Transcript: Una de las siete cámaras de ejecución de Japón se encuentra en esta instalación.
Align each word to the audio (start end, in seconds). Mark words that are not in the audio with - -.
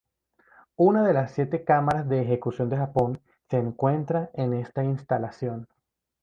Una 0.77 1.03
de 1.05 1.13
las 1.13 1.29
siete 1.33 1.63
cámaras 1.63 2.09
de 2.09 2.23
ejecución 2.23 2.69
de 2.69 2.77
Japón 2.77 3.21
se 3.51 3.57
encuentra 3.59 4.31
en 4.33 4.55
esta 4.55 4.83
instalación. 4.83 5.67